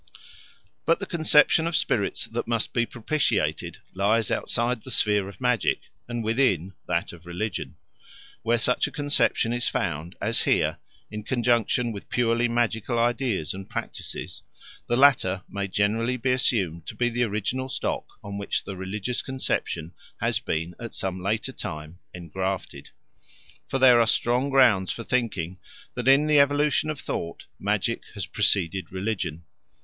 But 0.83 0.99
the 0.99 1.05
conception 1.05 1.67
of 1.67 1.75
spirits 1.75 2.25
that 2.25 2.47
must 2.47 2.73
be 2.73 2.87
propitiated 2.87 3.77
lies 3.93 4.31
outside 4.31 4.81
the 4.81 4.89
sphere 4.89 5.29
of 5.29 5.39
magic, 5.39 5.81
and 6.07 6.23
within 6.23 6.73
that 6.87 7.13
of 7.13 7.27
religion. 7.27 7.75
Where 8.41 8.57
such 8.57 8.87
a 8.87 8.91
conception 8.91 9.53
is 9.53 9.67
found, 9.67 10.15
as 10.19 10.41
here, 10.41 10.79
in 11.11 11.21
conjunction 11.21 11.91
with 11.91 12.09
purely 12.09 12.47
magical 12.47 12.97
ideas 12.97 13.53
and 13.53 13.69
practices, 13.69 14.41
the 14.87 14.97
latter 14.97 15.43
may 15.47 15.67
generally 15.67 16.17
be 16.17 16.31
assumed 16.31 16.87
to 16.87 16.95
be 16.95 17.07
the 17.09 17.21
original 17.25 17.69
stock 17.69 18.07
on 18.23 18.39
which 18.39 18.63
the 18.63 18.75
religious 18.75 19.21
conception 19.21 19.93
has 20.19 20.39
been 20.39 20.73
at 20.79 20.95
some 20.95 21.21
later 21.21 21.51
time 21.51 21.99
engrafted. 22.11 22.89
For 23.67 23.77
there 23.77 23.99
are 24.01 24.07
strong 24.07 24.49
grounds 24.49 24.91
for 24.91 25.03
thinking 25.03 25.59
that, 25.93 26.07
in 26.07 26.25
the 26.25 26.39
evolution 26.39 26.89
of 26.89 26.99
thought, 26.99 27.45
magic 27.59 28.01
has 28.15 28.25
preceded 28.25 28.91
religion. 28.91 29.43